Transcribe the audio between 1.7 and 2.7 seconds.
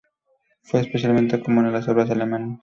las obras alemanas.